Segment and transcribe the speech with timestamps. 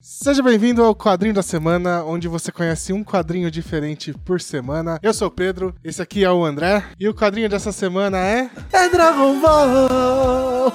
[0.00, 5.00] Seja bem-vindo ao Quadrinho da Semana, onde você conhece um quadrinho diferente por semana.
[5.02, 8.48] Eu sou o Pedro, esse aqui é o André, e o quadrinho dessa semana é.
[8.72, 10.72] É Dragon Ball!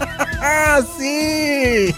[0.96, 1.94] Sim!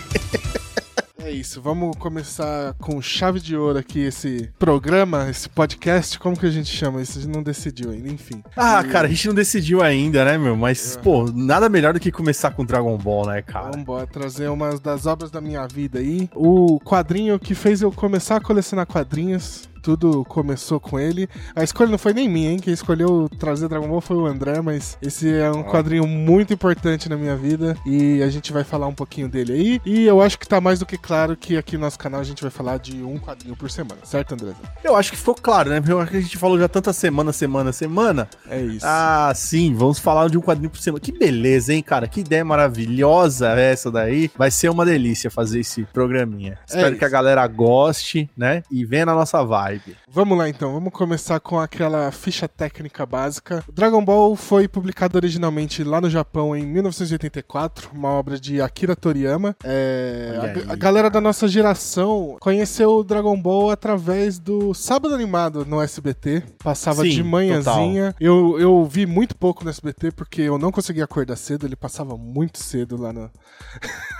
[1.27, 6.21] É isso, vamos começar com chave de ouro aqui esse programa, esse podcast.
[6.21, 7.19] Como que a gente chama isso?
[7.19, 8.45] A gente não decidiu ainda, enfim.
[8.57, 8.89] Ah, e...
[8.91, 10.57] cara, a gente não decidiu ainda, né, meu?
[10.57, 11.01] Mas, é.
[11.01, 13.65] pô, nada melhor do que começar com Dragon Ball, né, cara?
[13.65, 16.31] Vamos embora, trazer umas das obras da minha vida aí.
[16.33, 21.29] O quadrinho que fez eu começar a colecionar quadrinhos tudo começou com ele.
[21.55, 22.59] A escolha não foi nem minha, hein?
[22.59, 27.09] Quem escolheu trazer Dragon Ball foi o André, mas esse é um quadrinho muito importante
[27.09, 29.81] na minha vida e a gente vai falar um pouquinho dele aí.
[29.87, 32.25] E eu acho que tá mais do que claro que aqui no nosso canal a
[32.25, 34.55] gente vai falar de um quadrinho por semana, certo, André?
[34.83, 35.81] Eu acho que ficou claro, né?
[35.87, 38.29] Eu acho que a gente falou já tanta semana, semana, semana.
[38.51, 38.85] É isso.
[38.85, 41.01] Ah, sim, vamos falar de um quadrinho por semana.
[41.01, 42.09] Que beleza, hein, cara?
[42.09, 44.33] Que ideia maravilhosa essa daí.
[44.37, 46.55] Vai ser uma delícia fazer esse programinha.
[46.55, 46.99] É Espero isso.
[46.99, 48.65] que a galera goste, né?
[48.69, 49.97] E venha na nossa vibe vibe.
[50.09, 53.65] Vamos lá então, vamos começar com aquela ficha técnica básica.
[53.73, 59.57] Dragon Ball foi publicado originalmente lá no Japão em 1984, uma obra de Akira Toriyama.
[59.65, 65.65] É, a, a, galera da nossa geração conheceu o Dragon Ball através do Sábado Animado
[65.65, 66.43] no SBT.
[66.63, 68.15] Passava Sim, de manhãzinha.
[68.21, 72.17] Eu, eu vi muito pouco no SBT porque eu não conseguia acordar cedo, ele passava
[72.17, 73.31] muito cedo lá no,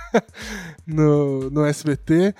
[0.85, 2.33] no, no SBT.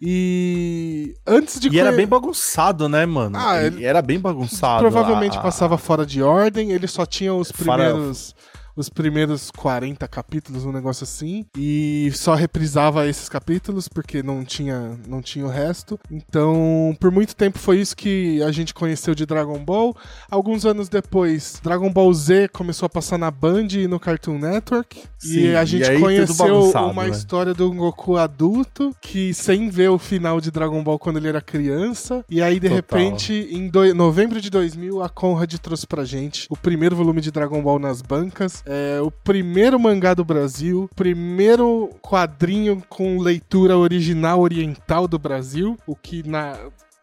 [0.00, 1.68] E antes de.
[1.68, 1.80] E conhe...
[1.80, 3.36] era bem bagunçado, né, mano?
[3.38, 3.84] Ah, ele...
[3.84, 4.80] Era bem bagunçado.
[4.80, 5.40] Provavelmente a...
[5.40, 8.34] passava fora de ordem, ele só tinha os primeiros.
[8.34, 14.44] Fora os primeiros 40 capítulos, um negócio assim, e só reprisava esses capítulos porque não
[14.44, 15.98] tinha, não tinha o resto.
[16.10, 19.96] Então, por muito tempo foi isso que a gente conheceu de Dragon Ball.
[20.30, 25.02] Alguns anos depois, Dragon Ball Z começou a passar na Band e no Cartoon Network.
[25.18, 27.10] Sim, e a gente e conheceu uma né?
[27.10, 31.40] história do Goku adulto que sem ver o final de Dragon Ball quando ele era
[31.40, 32.24] criança.
[32.28, 32.76] E aí, de Total.
[32.76, 33.94] repente, em do...
[33.94, 38.02] novembro de 2000, a Conrad trouxe pra gente o primeiro volume de Dragon Ball nas
[38.02, 38.59] bancas.
[38.66, 45.96] É o primeiro mangá do Brasil, primeiro quadrinho com leitura original oriental do Brasil, o
[45.96, 46.56] que na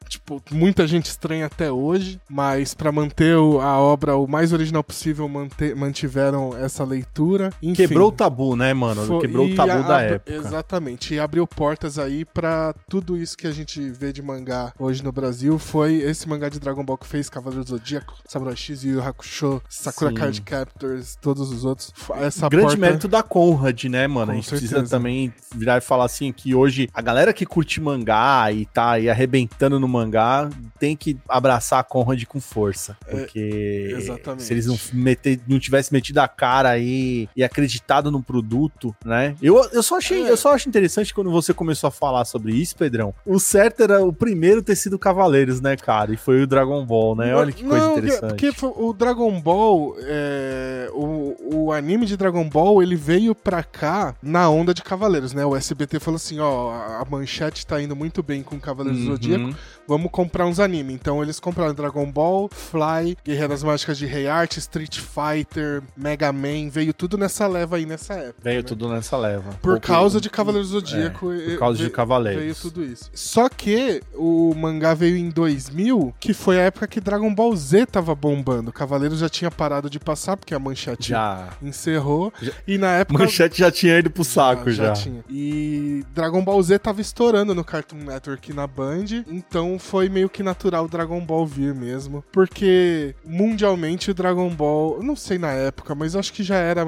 [0.07, 5.27] tipo, muita gente estranha até hoje, mas para manter a obra o mais original possível,
[5.27, 7.51] manter, mantiveram essa leitura.
[7.61, 9.05] Enfim, Quebrou o tabu, né, mano?
[9.05, 10.33] Foi, Quebrou o tabu da época.
[10.33, 15.03] Exatamente, e abriu portas aí para tudo isso que a gente vê de mangá hoje
[15.03, 15.57] no Brasil.
[15.59, 19.61] Foi esse mangá de Dragon Ball que fez Cavaleiro do Zodíaco, Samurai X, Yu Hakusho,
[19.69, 20.15] Sakura Sim.
[20.15, 21.93] Card Captors, todos os outros.
[22.15, 22.81] Essa Grande porta...
[22.81, 24.27] mérito da Conrad, né, mano?
[24.27, 24.75] Com a gente certeza.
[24.75, 28.91] precisa também virar e falar assim que hoje a galera que curte mangá e tá
[28.91, 30.49] aí arrebentando no mangá
[30.79, 32.97] tem que abraçar a Conrad com força.
[33.07, 38.11] É, porque é, se eles não, meter, não tivessem metido a cara aí e acreditado
[38.11, 39.35] no produto, né?
[39.41, 40.31] Eu, eu só achei, é.
[40.31, 43.13] eu só acho interessante quando você começou a falar sobre isso, Pedrão.
[43.25, 46.13] O certo era o primeiro ter sido Cavaleiros, né, cara?
[46.13, 47.35] E foi o Dragon Ball, né?
[47.35, 48.29] Olha que coisa não, interessante.
[48.29, 54.15] Porque o Dragon Ball, é, o, o anime de Dragon Ball, ele veio pra cá
[54.21, 55.45] na onda de Cavaleiros, né?
[55.45, 59.07] O SBT falou assim, ó, a manchete tá indo muito bem com Cavaleiros uhum.
[59.07, 59.55] do Zodíaco,
[59.87, 60.95] vamos comprar uns animes.
[60.95, 66.69] Então eles compraram Dragon Ball, Fly, Guerreiras Mágicas de Rei Art, Street Fighter, Mega Man,
[66.69, 68.41] veio tudo nessa leva aí nessa época.
[68.43, 68.63] Veio né?
[68.63, 69.53] tudo nessa leva.
[69.61, 71.31] Por causa de Cavaleiros do Zodíaco.
[71.31, 72.43] É, por causa veio, de Cavaleiros.
[72.43, 73.09] Veio tudo isso.
[73.13, 77.85] Só que o mangá veio em 2000, que foi a época que Dragon Ball Z
[77.87, 78.71] tava bombando.
[78.71, 81.49] Cavaleiros já tinha parado de passar, porque a manchete já.
[81.61, 82.33] encerrou.
[82.41, 82.51] Já.
[82.67, 83.23] E na época.
[83.23, 84.87] Manchete já tinha ido pro saco já.
[84.87, 84.93] já.
[84.93, 84.93] já.
[84.93, 85.23] tinha.
[85.29, 89.23] E Dragon Ball Z tava estourando no Cartoon Network e na Band.
[89.27, 92.23] Então foi meio que natural o Dragon Ball vir mesmo.
[92.31, 96.85] Porque mundialmente o Dragon Ball, não sei na época, mas acho que já era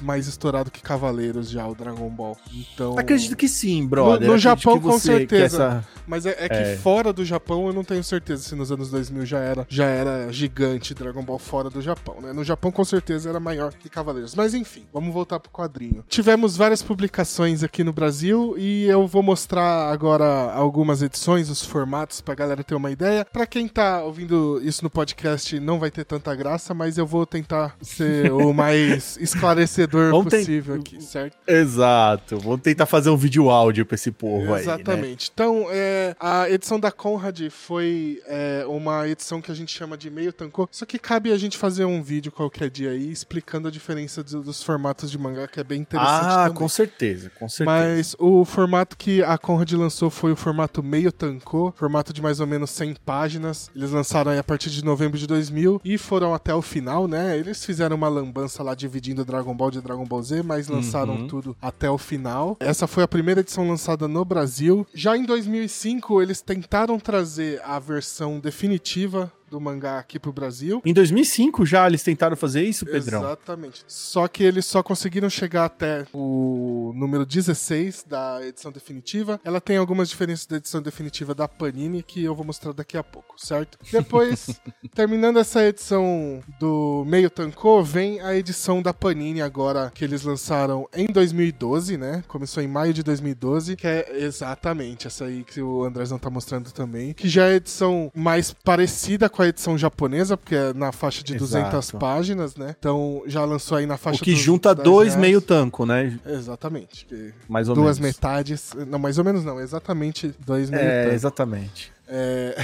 [0.00, 2.36] mais estourado que Cavaleiros já, o Dragon Ball.
[2.52, 2.98] Então.
[2.98, 4.26] Acredito que sim, brother.
[4.26, 5.64] No, no Japão, com certeza.
[5.64, 5.88] Essa...
[6.06, 6.76] Mas é, é que é.
[6.76, 10.32] fora do Japão eu não tenho certeza se nos anos 2000 já era, já era
[10.32, 12.32] gigante Dragon Ball fora do Japão, né?
[12.32, 14.34] No Japão com certeza era maior que Cavaleiros.
[14.34, 16.04] Mas enfim, vamos voltar pro quadrinho.
[16.08, 22.11] Tivemos várias publicações aqui no Brasil e eu vou mostrar agora algumas edições, os formatos
[22.20, 23.24] pra galera ter uma ideia.
[23.24, 27.24] Pra quem tá ouvindo isso no podcast não vai ter tanta graça, mas eu vou
[27.26, 31.36] tentar ser o mais esclarecedor possível aqui, certo?
[31.46, 32.38] Exato.
[32.38, 35.04] Vou tentar fazer um vídeo áudio pra esse povo Exatamente.
[35.04, 35.16] aí, né?
[35.32, 40.10] Então, é, a edição da Conrad foi é, uma edição que a gente chama de
[40.10, 43.70] meio tankô, só que cabe a gente fazer um vídeo qualquer dia aí explicando a
[43.70, 46.54] diferença dos, dos formatos de mangá, que é bem interessante Ah, também.
[46.54, 47.64] com certeza, com certeza.
[47.78, 52.40] Mas o formato que a Conrad lançou foi o formato meio tankô, formato de mais
[52.40, 53.70] ou menos 100 páginas.
[53.76, 57.38] Eles lançaram aí a partir de novembro de 2000 e foram até o final, né?
[57.38, 61.28] Eles fizeram uma lambança lá dividindo Dragon Ball de Dragon Ball Z, mas lançaram uhum.
[61.28, 62.56] tudo até o final.
[62.60, 64.86] Essa foi a primeira edição lançada no Brasil.
[64.94, 70.80] Já em 2005, eles tentaram trazer a versão definitiva do mangá aqui pro Brasil.
[70.84, 73.20] Em 2005 já eles tentaram fazer isso, Pedrão?
[73.20, 73.84] Exatamente.
[73.86, 79.38] Só que eles só conseguiram chegar até o número 16 da edição definitiva.
[79.44, 83.04] Ela tem algumas diferenças da edição definitiva da Panini que eu vou mostrar daqui a
[83.04, 83.78] pouco, certo?
[83.92, 84.58] Depois,
[84.94, 90.88] terminando essa edição do meio tancô, vem a edição da Panini agora que eles lançaram
[90.94, 92.24] em 2012, né?
[92.26, 96.72] Começou em maio de 2012, que é exatamente essa aí que o Andrezão tá mostrando
[96.72, 100.92] também, que já é a edição mais parecida com a edição japonesa, porque é na
[100.92, 101.70] faixa de Exato.
[101.70, 102.74] 200 páginas, né?
[102.78, 105.20] Então já lançou aí na faixa O que junta dois reais.
[105.20, 106.18] meio tanco, né?
[106.26, 107.06] Exatamente.
[107.48, 108.16] Mais ou duas menos.
[108.16, 108.72] metades.
[108.88, 111.14] Não, mais ou menos não, exatamente dois meio é, tanco.
[111.14, 111.92] Exatamente.
[112.08, 112.54] É...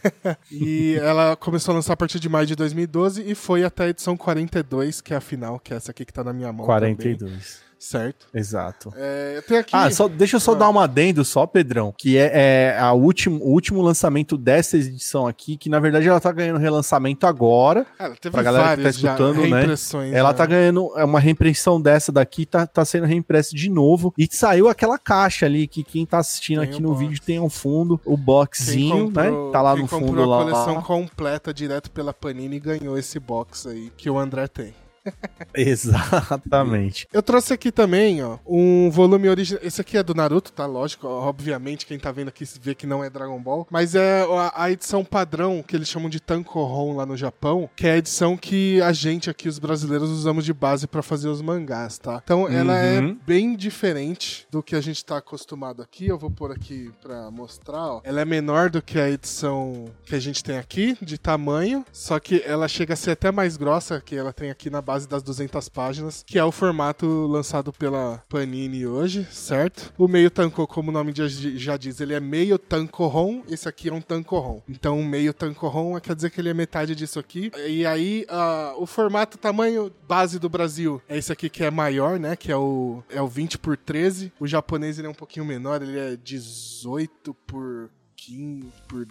[0.50, 3.88] e ela começou a lançar a partir de maio de 2012 e foi até a
[3.88, 6.64] edição 42, que é a final, que é essa aqui que tá na minha mão.
[6.64, 7.18] 42.
[7.20, 8.26] Também certo?
[8.34, 8.92] Exato.
[8.96, 9.70] É, aqui...
[9.72, 10.56] Ah, só, deixa eu só ah.
[10.56, 12.30] dar uma adendo só, Pedrão, que é,
[12.74, 16.58] é a último, o último lançamento dessa edição aqui, que na verdade ela tá ganhando
[16.58, 17.86] relançamento agora.
[17.98, 19.64] Ela teve pra galera que tá escutando, né?
[20.12, 20.34] Ela já.
[20.34, 24.12] tá ganhando é uma reimpressão dessa daqui, tá, tá sendo reimpressa de novo.
[24.16, 27.00] E saiu aquela caixa ali, que quem tá assistindo tem aqui no box.
[27.00, 29.24] vídeo tem ao fundo o boxzinho, né?
[29.24, 29.52] comprou, né?
[29.52, 30.40] Tá lá no fundo lá.
[30.40, 34.74] a coleção completa direto pela Panini e ganhou esse box aí que o André tem.
[35.54, 37.06] Exatamente.
[37.12, 39.62] Eu trouxe aqui também, ó, um volume original.
[39.62, 40.66] Esse aqui é do Naruto, tá?
[40.66, 43.66] Lógico, obviamente, quem tá vendo aqui vê que não é Dragon Ball.
[43.70, 44.24] Mas é
[44.54, 48.36] a, edição padrão que eles chamam de Tankohon lá no Japão, que é a edição
[48.36, 52.20] que a gente aqui, os brasileiros, usamos de base para fazer os mangás, tá?
[52.22, 53.10] Então ela é uhum.
[53.10, 56.06] é bem diferente do que a gente tá acostumado aqui.
[56.06, 58.00] Eu vou pôr aqui pra mostrar, ó.
[58.04, 62.18] Ela é menor do que a edição que a gente tem aqui, de tamanho, só
[62.18, 65.08] que ela chega a ser até mais grossa que ela tem aqui na base base
[65.08, 69.92] das 200 páginas, que é o formato lançado pela Panini hoje, certo?
[69.98, 71.12] O meio tanco, como o nome
[71.56, 74.62] já diz, ele é meio tancorron, esse aqui é um tancorron.
[74.68, 77.50] Então, meio tancorron quer dizer que ele é metade disso aqui.
[77.66, 82.20] E aí, uh, o formato, tamanho base do Brasil é esse aqui que é maior,
[82.20, 82.36] né?
[82.36, 84.32] Que é o, é o 20 por 13.
[84.38, 89.06] O japonês ele é um pouquinho menor, ele é 18 por 15 por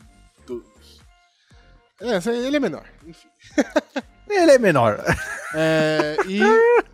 [0.48, 0.64] 12.
[2.00, 3.28] É, ele é menor, enfim.
[4.30, 5.04] Ele é menor.
[5.56, 6.42] É, e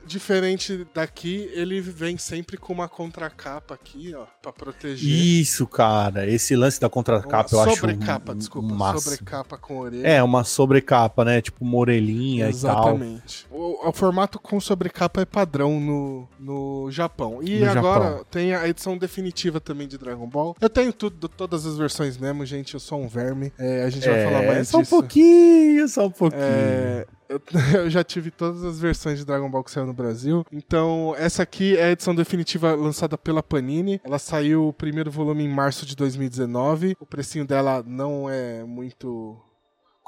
[0.09, 5.07] diferente daqui, ele vem sempre com uma contracapa aqui, ó, pra proteger.
[5.09, 6.27] Isso, cara.
[6.27, 7.75] Esse lance da contracapa eu acho.
[7.75, 8.73] Sobrecapa, desculpa.
[8.73, 9.11] Massa.
[9.11, 10.07] Sobrecapa com orelha.
[10.07, 11.41] É, uma sobrecapa, né?
[11.41, 13.45] Tipo uma orelhinha Exatamente.
[13.45, 13.59] e tal.
[13.59, 17.39] O, o formato com sobrecapa é padrão no, no Japão.
[17.43, 18.25] E no agora Japão.
[18.31, 20.55] tem a edição definitiva também de Dragon Ball.
[20.59, 22.73] Eu tenho tudo, todas as versões mesmo, gente.
[22.73, 23.53] Eu sou um verme.
[23.59, 24.89] É, a gente é, vai falar mais só disso.
[24.89, 26.41] Só um pouquinho, só um pouquinho.
[26.41, 27.05] É,
[27.75, 30.45] eu, já tive todas as versões de Dragon Ball que saiu no Brasil.
[30.51, 34.01] Então, essa aqui é a edição definitiva lançada pela Panini.
[34.03, 36.95] Ela saiu o primeiro volume em março de 2019.
[36.99, 39.37] O precinho dela não é muito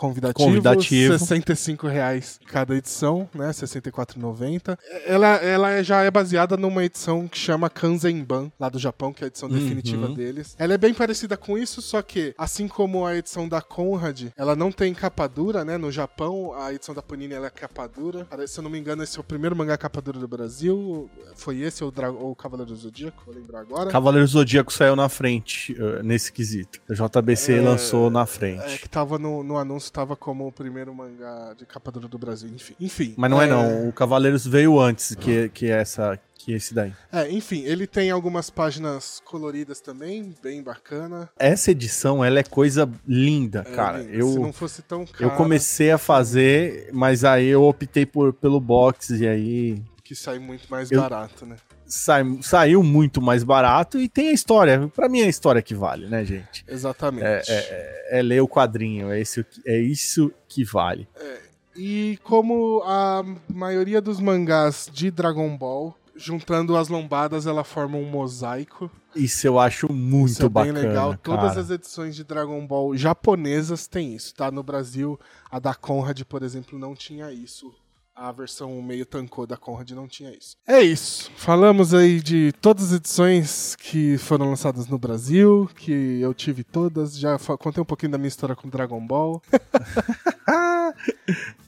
[0.01, 1.19] convidativo, convidativo.
[1.19, 3.51] 65 reais cada edição, né?
[3.51, 4.75] 64,90.
[5.05, 9.25] Ela, ela já é baseada numa edição que chama Kanzenban, lá do Japão, que é
[9.25, 9.55] a edição uhum.
[9.55, 10.55] definitiva deles.
[10.57, 14.55] Ela é bem parecida com isso, só que, assim como a edição da Conrad, ela
[14.55, 15.77] não tem capa dura, né?
[15.77, 18.27] No Japão, a edição da Panini ela é capa dura.
[18.47, 21.09] Se eu não me engano, esse é o primeiro mangá capa dura do Brasil.
[21.35, 23.21] Foi esse ou, o Cavaleiro do Zodíaco?
[23.25, 23.91] Vou lembrar agora.
[23.91, 26.81] Cavaleiro do Zodíaco saiu na frente uh, nesse quesito.
[26.89, 28.63] A JBC é, lançou na frente.
[28.63, 32.17] É, que tava no, no anúncio estava como o primeiro mangá de capa dura do
[32.17, 32.73] Brasil, enfim.
[32.79, 36.73] enfim Mas não é, é não, o Cavaleiros veio antes que, que essa que esse
[36.73, 36.91] daí.
[37.11, 41.29] É, enfim, ele tem algumas páginas coloridas também, bem bacana.
[41.37, 43.99] Essa edição, ela é coisa linda, é, cara.
[43.99, 44.11] Linda.
[44.11, 48.33] Eu, Se não fosse tão cara, Eu comecei a fazer, mas aí eu optei por,
[48.33, 49.83] pelo box e aí...
[50.11, 51.55] Que sai muito mais eu, barato, né?
[51.85, 54.91] sai, saiu muito mais barato e tem a história.
[54.93, 56.65] Para mim é a história que vale, né, gente?
[56.67, 57.23] Exatamente.
[57.23, 61.07] É, é, é, é ler o quadrinho, é isso, é isso que vale.
[61.15, 61.39] É,
[61.77, 68.03] e como a maioria dos mangás de Dragon Ball, juntando as lombadas, ela forma um
[68.03, 68.91] mosaico.
[69.15, 70.73] Isso eu acho muito isso é bacana.
[70.73, 71.11] Bem legal.
[71.11, 71.19] Cara.
[71.23, 74.51] Todas as edições de Dragon Ball japonesas têm isso, tá?
[74.51, 75.17] No Brasil,
[75.49, 77.73] a da Conrad, por exemplo, não tinha isso
[78.15, 80.55] a versão meio tancou da Conrad não tinha isso.
[80.67, 81.31] É isso.
[81.35, 87.17] Falamos aí de todas as edições que foram lançadas no Brasil, que eu tive todas.
[87.17, 89.41] Já contei um pouquinho da minha história com Dragon Ball.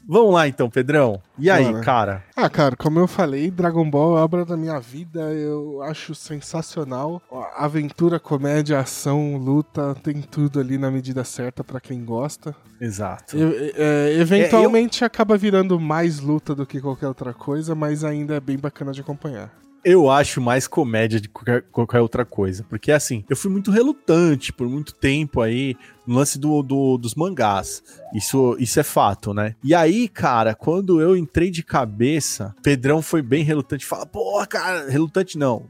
[0.07, 1.21] Vamos lá então, Pedrão.
[1.39, 1.83] E aí, Mano.
[1.83, 2.23] cara?
[2.35, 5.21] Ah, cara, como eu falei, Dragon Ball é obra da minha vida.
[5.33, 7.21] Eu acho sensacional.
[7.55, 12.53] Aventura, comédia, ação, luta, tem tudo ali na medida certa para quem gosta.
[12.81, 13.37] Exato.
[13.75, 15.07] é, eventualmente é, eu...
[15.07, 18.99] acaba virando mais luta do que qualquer outra coisa, mas ainda é bem bacana de
[18.99, 19.62] acompanhar.
[19.83, 22.65] Eu acho mais comédia de qualquer, qualquer, outra coisa.
[22.69, 25.75] Porque, assim, eu fui muito relutante por muito tempo aí
[26.07, 27.83] no lance do, do, dos mangás.
[28.13, 29.55] Isso, isso é fato, né?
[29.63, 33.85] E aí, cara, quando eu entrei de cabeça, Pedrão foi bem relutante.
[33.85, 35.67] Fala, pô, cara, relutante não.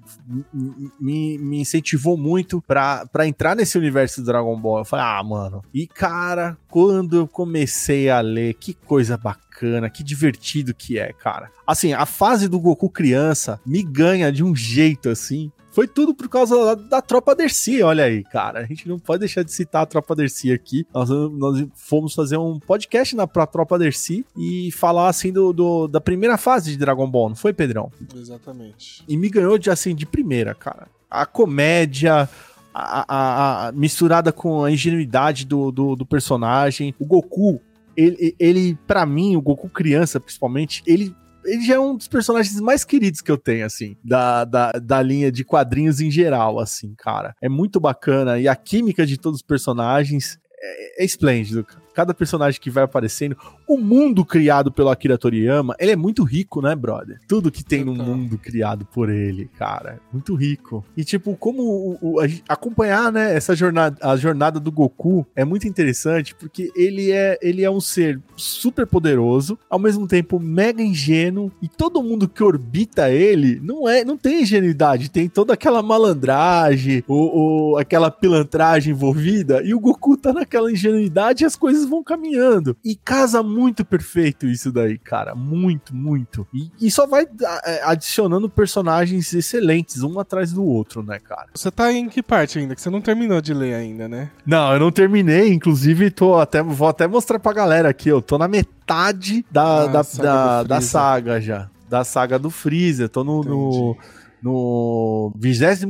[1.00, 4.80] Me, me incentivou muito pra, pra entrar nesse universo do Dragon Ball.
[4.80, 5.64] Eu falei, ah, mano.
[5.74, 11.14] E, cara, quando eu comecei a ler, que coisa bacana bacana, que divertido que é,
[11.14, 11.50] cara.
[11.66, 15.52] Assim, a fase do Goku criança me ganha de um jeito assim.
[15.72, 18.60] Foi tudo por causa da, da tropa Dercy, olha aí, cara.
[18.60, 20.86] A gente não pode deixar de citar a tropa Dercy aqui.
[20.94, 25.88] Nós, nós fomos fazer um podcast na pra tropa Dercy e falar assim do, do,
[25.88, 27.92] da primeira fase de Dragon Ball, não foi, Pedrão?
[28.16, 29.04] Exatamente.
[29.08, 30.88] E me ganhou de assim de primeira, cara.
[31.10, 32.30] A comédia,
[32.74, 36.94] a, a, a, misturada com a ingenuidade do, do, do, personagem.
[37.00, 37.62] O Goku
[37.96, 42.58] ele, ele para mim, o Goku criança, principalmente, ele ele já é um dos personagens
[42.62, 46.94] mais queridos que eu tenho, assim, da, da, da linha de quadrinhos em geral, assim,
[46.98, 47.36] cara.
[47.42, 52.60] É muito bacana e a química de todos os personagens é, é esplêndido, cada personagem
[52.60, 53.38] que vai aparecendo.
[53.68, 57.20] O mundo criado pelo Akira Toriyama, ele é muito rico, né, brother?
[57.28, 60.84] Tudo que tem no mundo criado por ele, cara, muito rico.
[60.96, 65.46] E tipo, como o, o, a, acompanhar, né, essa jornada, a jornada do Goku é
[65.46, 70.82] muito interessante porque ele é, ele é um ser super poderoso, ao mesmo tempo mega
[70.82, 75.84] ingênuo e todo mundo que orbita ele não é, não tem ingenuidade, tem toda aquela
[75.84, 81.74] malandragem, ou, ou aquela pilantragem envolvida e o Goku tá naquela ingenuidade e as coisas
[81.74, 82.78] coisas vão caminhando.
[82.84, 85.36] E casa muito perfeito isso daí, cara.
[85.36, 86.48] Muito, muito.
[86.54, 87.28] E, e só vai
[87.66, 91.48] é, adicionando personagens excelentes, um atrás do outro, né, cara?
[91.54, 92.76] Você tá em que parte ainda?
[92.76, 94.32] Que você não terminou de ler ainda, né?
[94.46, 95.54] Não, eu não terminei.
[95.54, 98.10] Inclusive, tô até, vou até mostrar pra galera aqui.
[98.10, 101.70] Eu tô na metade da, ah, da, saga da, da, saga já.
[101.90, 103.08] Da saga do Freezer.
[103.08, 103.98] Tô no, no
[104.44, 105.82] no 23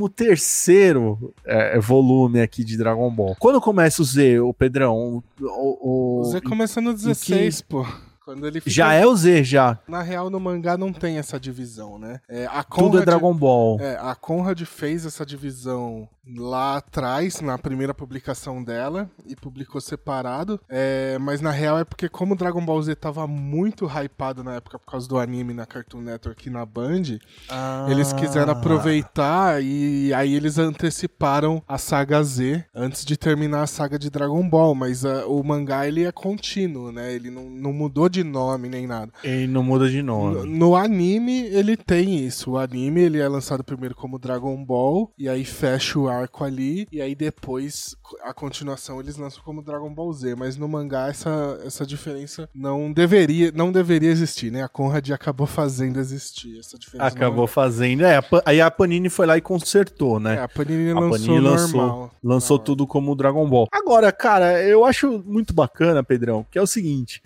[1.46, 3.36] é, volume aqui de Dragon Ball.
[3.40, 5.24] Quando começa o Z, o Pedrão?
[5.42, 7.68] O, o, o Z começa no 16, que...
[7.68, 7.86] pô.
[8.26, 8.72] Quando ele fica...
[8.72, 9.80] Já é o Z, já.
[9.88, 12.22] Na real, no mangá não tem essa divisão, né?
[12.30, 13.80] É, a Conrad, Tudo é Dragon Ball.
[13.80, 20.60] É, a Conrad fez essa divisão lá atrás, na primeira publicação dela, e publicou separado.
[20.70, 24.80] É, mas na real é porque, como Dragon Ball Z tava muito hypado na época
[24.80, 27.88] por causa do anime na Cartoon Network e na Band, ah.
[27.90, 34.00] eles quiseram aproveitar e aí eles anteciparam a saga Z antes de terminar a saga
[34.00, 34.74] de Dragon Ball.
[34.74, 37.14] Mas uh, o mangá ele é contínuo, né?
[37.14, 39.12] Ele não, não mudou de nome nem nada.
[39.24, 40.36] Ele não muda de nome.
[40.36, 42.52] No, no, anime, ele tem isso.
[42.52, 46.88] O anime, ele é lançado primeiro como Dragon Ball, e aí fecha o arco ali,
[46.92, 50.36] e aí depois, a continuação, eles lançam como Dragon Ball Z.
[50.36, 54.64] Mas no mangá, essa, essa diferença não deveria, não deveria existir, né?
[54.64, 57.08] A Conrad acabou fazendo existir essa diferença.
[57.08, 58.20] Acabou fazendo, é.
[58.46, 60.36] Aí a Panini foi lá e consertou, né?
[60.36, 62.12] É, a Panini a lançou Panini lançou, normal.
[62.24, 63.68] lançou tudo como Dragon Ball.
[63.72, 67.22] Agora, cara, eu acho muito bacana, Pedrão, que é o seguinte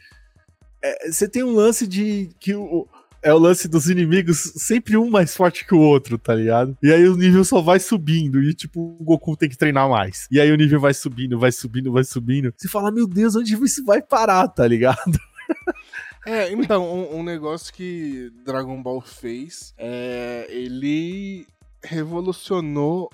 [0.83, 2.87] é, você tem um lance de que o,
[3.21, 6.77] é o lance dos inimigos sempre um mais forte que o outro, tá ligado?
[6.81, 10.27] E aí o nível só vai subindo e tipo o Goku tem que treinar mais.
[10.31, 12.53] E aí o nível vai subindo, vai subindo, vai subindo.
[12.55, 15.19] Você fala, meu Deus, onde isso vai parar, tá ligado?
[16.25, 20.45] É, então, um, um, negócio que Dragon Ball fez é.
[20.49, 21.47] Ele
[21.81, 23.09] revolucionou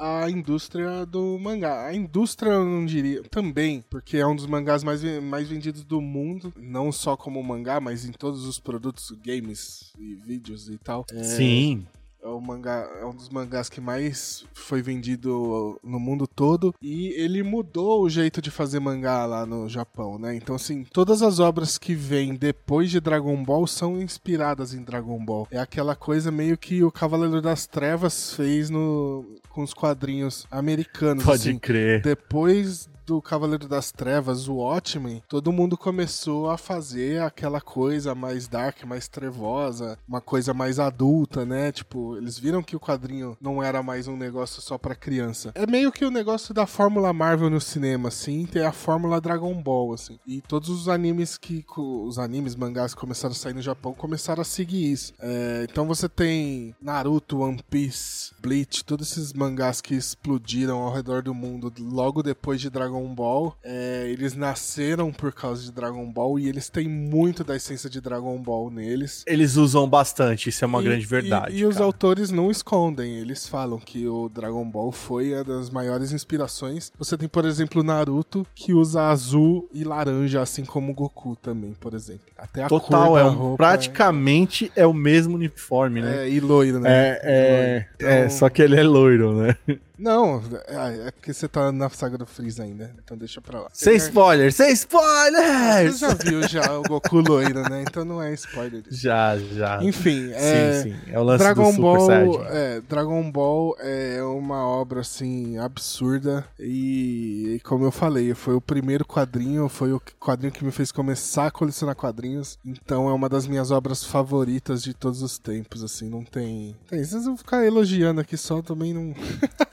[0.00, 1.86] a indústria do mangá.
[1.86, 6.00] A indústria, eu não diria, também, porque é um dos mangás mais, mais vendidos do
[6.00, 11.04] mundo, não só como mangá, mas em todos os produtos, games e vídeos e tal.
[11.12, 11.86] É, Sim.
[12.22, 16.74] É, o mangá, é um dos mangás que mais foi vendido no mundo todo.
[16.80, 20.34] E ele mudou o jeito de fazer mangá lá no Japão, né?
[20.34, 25.22] Então, assim, todas as obras que vêm depois de Dragon Ball são inspiradas em Dragon
[25.24, 25.48] Ball.
[25.50, 31.24] É aquela coisa meio que o Cavaleiro das Trevas fez no, com os quadrinhos americanos.
[31.24, 31.58] Pode assim.
[31.58, 32.02] crer.
[32.02, 38.46] Depois do Cavaleiro das Trevas, o Watchmen, todo mundo começou a fazer aquela coisa mais
[38.46, 41.72] dark, mais trevosa, uma coisa mais adulta, né?
[41.72, 45.50] Tipo, eles viram que o quadrinho não era mais um negócio só para criança.
[45.56, 49.60] É meio que o negócio da fórmula Marvel no cinema, assim, tem a fórmula Dragon
[49.60, 50.20] Ball, assim.
[50.24, 54.42] E todos os animes que os animes, mangás que começaram a sair no Japão começaram
[54.42, 55.14] a seguir isso.
[55.18, 61.22] É, então você tem Naruto, One Piece, Bleach, todos esses mangás que explodiram ao redor
[61.22, 63.56] do mundo logo depois de Dragon Ball.
[63.62, 68.00] É, eles nasceram por causa de Dragon Ball e eles têm muito da essência de
[68.00, 69.24] Dragon Ball neles.
[69.26, 71.56] Eles usam bastante, isso é uma e, grande verdade.
[71.56, 75.70] E, e os autores não escondem, eles falam que o Dragon Ball foi a das
[75.70, 76.92] maiores inspirações.
[76.98, 81.74] Você tem, por exemplo, Naruto, que usa azul e laranja, assim como o Goku também,
[81.74, 82.26] por exemplo.
[82.36, 84.82] Até a Total, cor é um, praticamente é...
[84.82, 84.86] é...
[84.86, 86.24] o mesmo uniforme, né?
[86.24, 86.90] É, e loiro, né?
[86.90, 88.08] É, é, então...
[88.08, 89.56] é, só que ele é loiro, né?
[90.00, 93.68] Não, é, é porque você tá na saga do Freeza ainda, então deixa pra lá.
[93.72, 95.98] Sem spoilers, sem spoilers!
[95.98, 97.82] Você já viu já o Goku loiro, né?
[97.82, 98.82] Então não é spoiler.
[98.90, 99.82] Já, já.
[99.82, 100.82] Enfim, é...
[100.82, 100.96] Sim, sim.
[101.12, 106.46] É o lance Dragon do Ball, Super é, Dragon Ball é uma obra, assim, absurda
[106.58, 110.90] e, e, como eu falei, foi o primeiro quadrinho, foi o quadrinho que me fez
[110.90, 115.84] começar a colecionar quadrinhos, então é uma das minhas obras favoritas de todos os tempos,
[115.84, 116.74] assim, não tem...
[116.88, 119.14] tem vocês vão ficar elogiando aqui só, também não...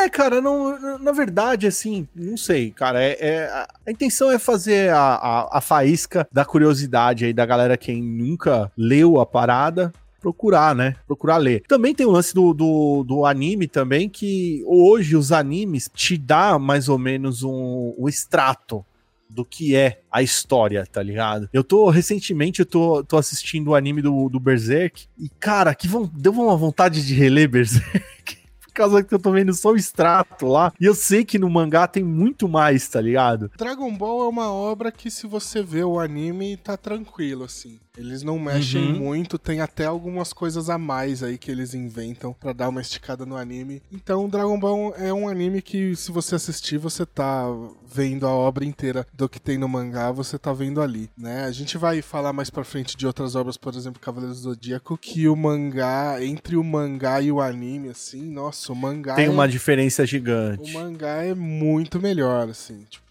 [0.00, 3.02] É, cara, não, na verdade, assim, não sei, cara.
[3.02, 7.76] É, é a intenção é fazer a, a, a, faísca da curiosidade aí da galera
[7.76, 9.92] quem nunca leu a parada.
[10.18, 10.96] Procurar, né?
[11.06, 11.62] Procurar ler.
[11.66, 16.58] Também tem o lance do, do, do anime também, que hoje os animes te dá
[16.58, 18.84] mais ou menos um, um extrato
[19.28, 21.48] do que é a história, tá ligado?
[21.52, 25.86] Eu tô, recentemente, eu tô, tô assistindo o anime do, do Berserk e, cara, que
[25.86, 28.39] vão, deu uma vontade de reler Berserk
[28.70, 30.72] por causa que eu tô vendo só o extrato lá.
[30.80, 33.50] E eu sei que no mangá tem muito mais, tá ligado?
[33.56, 37.78] Dragon Ball é uma obra que, se você vê o anime, tá tranquilo, assim.
[38.00, 38.98] Eles não mexem uhum.
[38.98, 43.26] muito, tem até algumas coisas a mais aí que eles inventam para dar uma esticada
[43.26, 43.82] no anime.
[43.92, 47.44] Então, Dragon Ball é um anime que, se você assistir, você tá
[47.86, 51.44] vendo a obra inteira do que tem no mangá, você tá vendo ali, né?
[51.44, 54.96] A gente vai falar mais pra frente de outras obras, por exemplo, Cavaleiros do Zodíaco,
[54.96, 59.14] que o mangá, entre o mangá e o anime, assim, nossa, o mangá.
[59.14, 59.30] Tem é...
[59.30, 60.70] uma diferença gigante.
[60.70, 63.09] O mangá é muito melhor, assim, tipo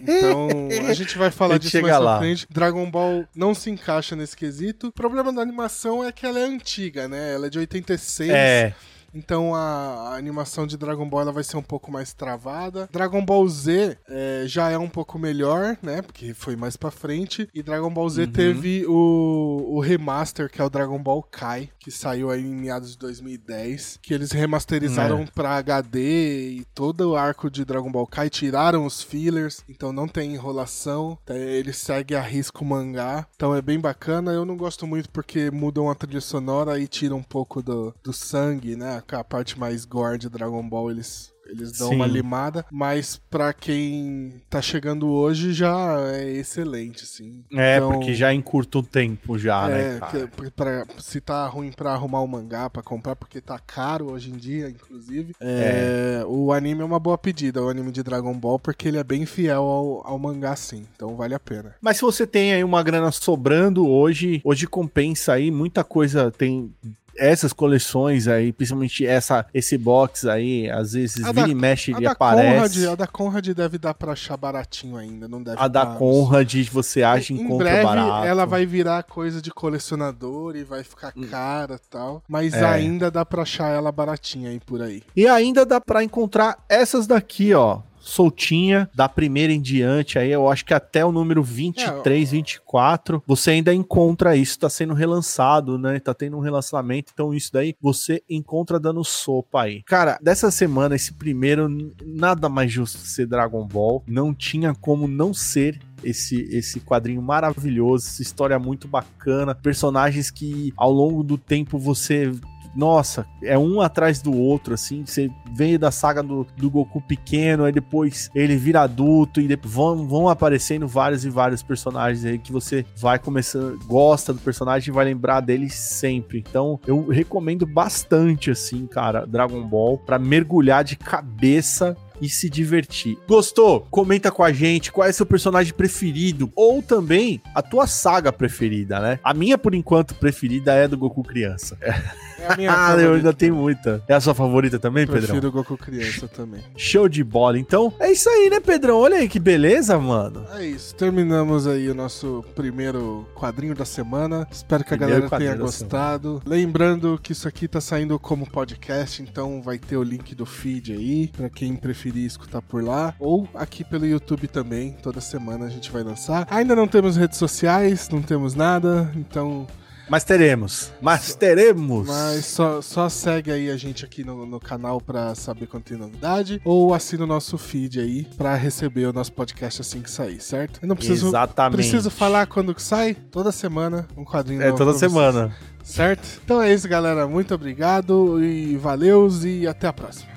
[0.00, 2.18] então, a gente vai falar disso mais lá.
[2.18, 2.46] frente.
[2.50, 4.88] Dragon Ball não se encaixa nesse quesito.
[4.88, 7.34] O problema da animação é que ela é antiga, né?
[7.34, 8.30] Ela é de 86.
[8.30, 8.74] É.
[9.14, 12.88] Então a, a, animação de Dragon Ball ela vai ser um pouco mais travada.
[12.92, 16.02] Dragon Ball Z é, já é um pouco melhor, né?
[16.02, 17.48] Porque foi mais pra frente.
[17.54, 18.32] E Dragon Ball Z uhum.
[18.32, 22.92] teve o, o remaster, que é o Dragon Ball Kai, que saiu aí em meados
[22.92, 24.00] de 2010.
[24.02, 25.26] Que eles remasterizaram é.
[25.26, 28.28] pra HD e todo o arco de Dragon Ball Kai.
[28.28, 31.18] Tiraram os fillers, então não tem enrolação.
[31.28, 33.26] Ele segue a risco mangá.
[33.36, 34.32] Então é bem bacana.
[34.32, 38.12] Eu não gosto muito porque mudam a trilha sonora e tiram um pouco do, do
[38.12, 39.03] sangue, né?
[39.12, 41.96] A parte mais gore de Dragon Ball eles eles dão Sim.
[41.96, 47.44] uma limada, mas para quem tá chegando hoje já é excelente, assim.
[47.52, 51.46] É, então, porque já encurta o tempo já, né, é, né, que, pra, se tá
[51.46, 56.20] ruim para arrumar o mangá para comprar, porque tá caro hoje em dia, inclusive, é,
[56.20, 56.24] é.
[56.26, 59.26] o anime é uma boa pedida, o anime de Dragon Ball, porque ele é bem
[59.26, 60.86] fiel ao, ao mangá, sim.
[60.94, 61.74] Então vale a pena.
[61.80, 66.72] Mas se você tem aí uma grana sobrando hoje, hoje compensa aí, muita coisa tem
[67.16, 71.92] essas coleções aí, principalmente essa, esse box aí, às vezes a vira da, e mexe
[71.98, 72.78] e aparece.
[72.78, 76.54] Conrad, a da Conrad deve dar pra achar baratinho ainda, não deve A da Conrad
[76.70, 78.26] você acha em, em breve, barato.
[78.26, 81.26] ela vai virar coisa de colecionador e vai ficar hum.
[81.28, 82.64] cara e tal, mas é.
[82.64, 85.02] ainda dá pra achar ela baratinha aí por aí.
[85.14, 90.48] E ainda dá pra encontrar essas daqui, ó, soltinha, da primeira em diante, aí eu
[90.48, 95.78] acho que até o número 23, é, 24, você ainda encontra isso, tá sendo relançado,
[95.78, 95.98] né?
[95.98, 99.82] Tá tendo um relançamento, então isso daí você encontra dando sopa aí.
[99.84, 101.68] Cara, dessa semana, esse primeiro,
[102.04, 108.06] nada mais justo ser Dragon Ball, não tinha como não ser esse, esse quadrinho maravilhoso,
[108.06, 112.30] essa história muito bacana, personagens que ao longo do tempo você
[112.74, 115.04] nossa, é um atrás do outro, assim.
[115.04, 119.72] Você veio da saga do, do Goku pequeno, aí depois ele vira adulto e depois
[119.72, 124.90] vão, vão aparecendo vários e vários personagens aí que você vai começando, gosta do personagem
[124.90, 126.38] e vai lembrar dele sempre.
[126.38, 133.18] Então, eu recomendo bastante, assim, cara, Dragon Ball, para mergulhar de cabeça e se divertir.
[133.28, 133.86] Gostou?
[133.90, 139.00] Comenta com a gente qual é seu personagem preferido ou também a tua saga preferida,
[139.00, 139.18] né?
[139.22, 141.76] A minha, por enquanto, preferida é do Goku criança.
[141.80, 141.94] É
[142.46, 144.02] a minha ah, eu ainda tenho muita.
[144.08, 145.22] É a sua favorita também, Pedrão?
[145.22, 146.62] Prefiro o Goku criança também.
[146.76, 147.58] Show de bola.
[147.58, 148.98] Então, é isso aí, né, Pedrão?
[148.98, 150.44] Olha aí que beleza, mano.
[150.54, 150.94] É isso.
[150.94, 154.46] Terminamos aí o nosso primeiro quadrinho da semana.
[154.50, 156.42] Espero que primeiro a galera tenha gostado.
[156.46, 160.92] Lembrando que isso aqui tá saindo como podcast, então vai ter o link do feed
[160.92, 163.14] aí, para quem preferir escutar por lá.
[163.18, 164.92] Ou aqui pelo YouTube também.
[165.02, 166.46] Toda semana a gente vai lançar.
[166.50, 169.66] Ainda não temos redes sociais, não temos nada, então
[170.08, 170.92] mas teremos.
[171.00, 172.06] Mas teremos.
[172.06, 175.96] Mas só, só segue aí a gente aqui no, no canal pra saber quando tem
[175.96, 176.60] novidade.
[176.64, 180.80] Ou assina o nosso feed aí pra receber o nosso podcast assim que sair, certo?
[180.82, 181.76] Eu não preciso, Exatamente.
[181.76, 183.14] preciso falar quando que sai.
[183.14, 185.54] Toda semana um quadrinho É, toda semana.
[185.82, 186.40] Vocês, certo?
[186.44, 187.26] Então é isso, galera.
[187.26, 190.33] Muito obrigado e valeus e até a próxima.